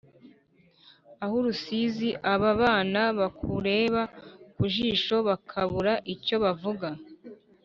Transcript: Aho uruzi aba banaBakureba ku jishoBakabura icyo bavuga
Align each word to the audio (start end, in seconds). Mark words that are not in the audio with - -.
Aho 1.23 1.33
uruzi 1.39 2.09
aba 2.33 2.51
banaBakureba 2.59 4.01
ku 4.53 4.63
jishoBakabura 4.73 5.93
icyo 6.13 6.35
bavuga 6.43 6.89